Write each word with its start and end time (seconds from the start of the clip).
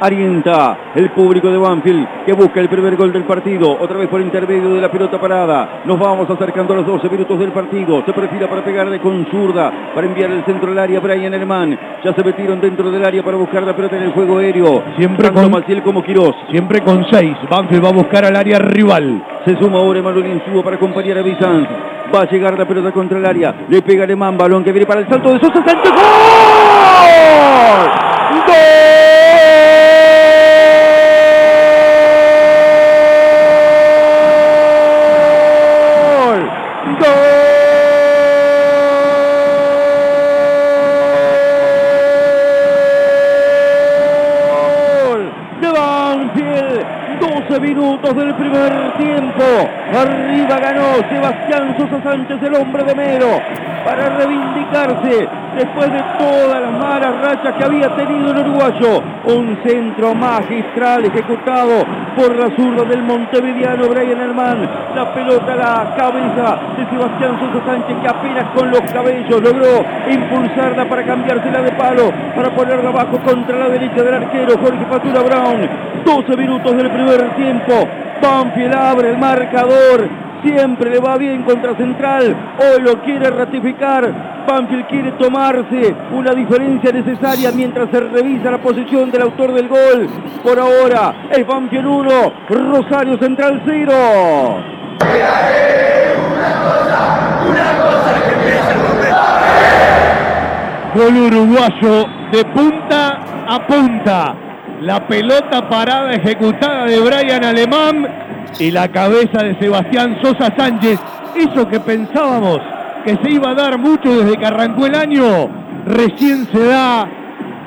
Arienta 0.00 0.76
el 0.94 1.10
público 1.10 1.48
de 1.50 1.58
Banfield 1.58 2.24
que 2.24 2.32
busca 2.32 2.60
el 2.60 2.68
primer 2.68 2.96
gol 2.96 3.12
del 3.12 3.24
partido. 3.24 3.76
Otra 3.80 3.96
vez 3.98 4.08
por 4.08 4.20
intermedio 4.20 4.74
de 4.74 4.80
la 4.80 4.90
pelota 4.90 5.18
parada. 5.20 5.80
Nos 5.84 5.98
vamos 5.98 6.28
acercando 6.30 6.72
a 6.74 6.76
los 6.76 6.86
12 6.86 7.08
minutos 7.08 7.38
del 7.38 7.52
partido. 7.52 8.02
Se 8.04 8.12
perfila 8.12 8.48
para 8.48 8.62
pegarle 8.64 8.98
con 9.00 9.26
zurda. 9.30 9.72
Para 9.94 10.06
enviar 10.06 10.30
el 10.30 10.44
centro 10.44 10.68
del 10.70 10.78
área 10.78 11.00
Brian 11.00 11.32
Herman. 11.34 11.78
Ya 12.04 12.12
se 12.14 12.22
metieron 12.24 12.60
dentro 12.60 12.90
del 12.90 13.04
área 13.04 13.22
para 13.22 13.36
buscar 13.36 13.62
la 13.62 13.74
pelota 13.74 13.96
en 13.96 14.02
el 14.04 14.12
juego 14.12 14.38
aéreo. 14.38 14.82
Siempre 14.96 15.28
Tanto 15.28 15.42
con- 15.42 15.50
Maciel 15.52 15.82
como 15.82 16.02
Quirós. 16.02 16.34
Siempre 16.50 16.80
con 16.82 17.04
seis. 17.10 17.36
Banfield 17.50 17.84
va 17.84 17.88
a 17.88 17.92
buscar 17.92 18.24
al 18.24 18.36
área 18.36 18.58
rival. 18.58 19.22
Se 19.44 19.56
suma 19.56 19.78
ahora 19.78 19.98
Emanuel 20.00 20.26
Insúa 20.26 20.62
para 20.62 20.76
acompañar 20.76 21.18
a 21.18 21.22
Bizanz. 21.22 21.68
Va 22.14 22.20
a 22.22 22.30
llegar 22.30 22.58
la 22.58 22.64
pelota 22.66 22.92
contra 22.92 23.18
el 23.18 23.26
área. 23.26 23.54
Le 23.68 23.82
pega 23.82 24.04
Alemán, 24.04 24.36
balón 24.38 24.62
que 24.62 24.72
viene 24.72 24.86
para 24.86 25.00
el 25.00 25.08
salto 25.08 25.32
de 25.32 25.40
Sosa 25.40 25.54
Sánchez. 25.64 25.92
¡Gol! 25.92 27.90
¡Gol! 36.26 37.06
¡Gol! 45.06 45.32
De 45.60 45.68
Banfield. 45.72 46.86
12 47.48 47.60
minutos 47.60 48.16
del 48.16 48.34
primer 48.34 48.96
tiempo. 48.98 49.44
Arriba 49.94 50.58
ganó 50.58 51.08
Sebastián 51.08 51.76
Sosa 51.78 52.02
Sánchez, 52.02 52.42
el 52.42 52.54
hombre 52.56 52.82
de 52.82 52.94
Mero, 52.94 53.40
para 53.86 54.08
reivindicarse 54.08 55.28
después 55.54 55.92
de 55.92 56.02
todas 56.18 56.60
las 56.60 56.72
malas 56.72 57.20
rachas 57.22 57.54
que 57.54 57.64
había 57.64 57.88
tenido 57.94 58.32
el 58.32 58.38
uruguayo. 58.38 59.00
Un 59.26 59.56
centro 59.64 60.12
magistral 60.12 61.04
ejecutado 61.04 61.86
por 62.16 62.34
la 62.34 62.50
zurda 62.56 62.82
del 62.82 63.04
montevideano 63.04 63.88
Brian 63.88 64.20
Herman. 64.20 64.68
La 64.92 65.14
pelota 65.14 65.52
a 65.52 65.56
la 65.56 65.94
cabeza 65.96 66.58
de 66.76 66.90
Sebastián 66.90 67.38
Sosa 67.38 67.64
Sánchez 67.64 67.96
que 68.02 68.08
apenas 68.08 68.44
con 68.56 68.70
los 68.72 68.80
cabellos 68.80 69.40
logró 69.40 69.84
impulsarla 70.10 70.88
para 70.88 71.04
cambiársela 71.04 71.62
de 71.62 71.70
palo, 71.72 72.10
para 72.34 72.50
ponerla 72.50 72.88
abajo 72.90 73.18
contra 73.24 73.56
la 73.56 73.68
derecha 73.68 74.02
del 74.02 74.14
arquero 74.14 74.58
Jorge 74.58 74.84
Patura 74.90 75.22
Brown. 75.22 75.68
12 76.04 76.36
minutos 76.36 76.76
del 76.76 76.90
primer 76.90 77.36
tiempo. 77.36 77.88
Banfield 78.20 78.74
abre 78.74 79.10
el 79.10 79.18
marcador. 79.18 80.25
Siempre 80.42 80.90
le 80.90 80.98
va 80.98 81.16
bien 81.16 81.42
contra 81.42 81.74
Central. 81.76 82.36
Hoy 82.58 82.82
lo 82.82 83.02
quiere 83.02 83.30
ratificar. 83.30 84.44
Banfield 84.46 84.86
quiere 84.86 85.12
tomarse 85.12 85.94
una 86.12 86.32
diferencia 86.32 86.92
necesaria 86.92 87.50
mientras 87.52 87.90
se 87.90 88.00
revisa 88.00 88.50
la 88.50 88.58
posición 88.58 89.10
del 89.10 89.22
autor 89.22 89.52
del 89.52 89.68
gol. 89.68 90.08
Por 90.42 90.58
ahora 90.58 91.28
es 91.30 91.46
Banfield 91.46 91.86
1, 91.86 92.32
Rosario 92.48 93.18
Central 93.18 93.62
0. 93.66 93.92
Gol 100.94 101.16
uruguayo 101.16 102.06
de 102.32 102.44
punta 102.44 103.18
a 103.48 103.66
punta. 103.66 104.45
La 104.80 105.06
pelota 105.06 105.68
parada 105.68 106.12
ejecutada 106.12 106.84
de 106.84 107.00
Brian 107.00 107.44
Alemán 107.44 108.06
y 108.58 108.70
la 108.70 108.88
cabeza 108.88 109.42
de 109.42 109.58
Sebastián 109.58 110.18
Sosa 110.22 110.54
Sánchez. 110.56 111.00
Eso 111.34 111.66
que 111.66 111.80
pensábamos 111.80 112.60
que 113.04 113.16
se 113.22 113.30
iba 113.30 113.50
a 113.50 113.54
dar 113.54 113.78
mucho 113.78 114.22
desde 114.22 114.36
que 114.36 114.46
arrancó 114.46 114.86
el 114.86 114.94
año, 114.94 115.48
recién 115.86 116.46
se 116.52 116.66
da 116.66 117.08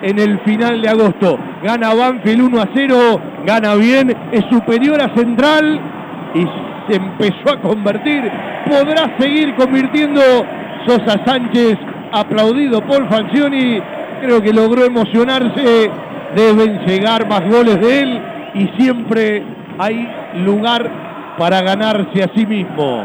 en 0.00 0.18
el 0.18 0.38
final 0.40 0.80
de 0.80 0.88
agosto. 0.88 1.38
Gana 1.62 1.92
Banfield 1.92 2.42
1 2.42 2.62
a 2.62 2.68
0, 2.72 3.20
gana 3.44 3.74
bien, 3.74 4.16
es 4.32 4.44
superior 4.48 5.02
a 5.02 5.14
Central 5.14 5.80
y 6.34 6.46
se 6.86 6.96
empezó 6.96 7.50
a 7.52 7.60
convertir. 7.60 8.30
Podrá 8.70 9.14
seguir 9.18 9.54
convirtiendo 9.56 10.20
Sosa 10.86 11.22
Sánchez, 11.26 11.78
aplaudido 12.12 12.80
por 12.80 13.08
Fancioni. 13.08 13.80
Creo 14.20 14.40
que 14.40 14.52
logró 14.52 14.84
emocionarse. 14.84 15.90
Deben 16.34 16.84
llegar 16.86 17.26
más 17.28 17.48
goles 17.48 17.80
de 17.80 18.00
él 18.00 18.22
y 18.54 18.68
siempre 18.76 19.44
hay 19.78 20.08
lugar 20.44 21.34
para 21.38 21.60
ganarse 21.62 22.22
a 22.22 22.30
sí 22.34 22.46
mismo. 22.46 23.04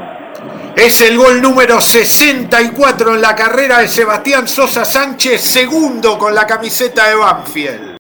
Es 0.76 1.02
el 1.02 1.18
gol 1.18 1.42
número 1.42 1.82
64 1.82 3.16
en 3.16 3.22
la 3.22 3.36
carrera 3.36 3.80
de 3.80 3.88
Sebastián 3.88 4.48
Sosa 4.48 4.86
Sánchez, 4.86 5.42
segundo 5.42 6.18
con 6.18 6.34
la 6.34 6.46
camiseta 6.48 7.10
de 7.10 7.16
Banfield. 7.16 7.90